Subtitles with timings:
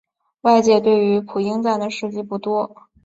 [0.41, 2.75] 外界对于朴英赞的事迹不多。